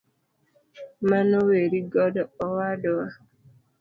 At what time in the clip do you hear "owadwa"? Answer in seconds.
2.45-3.05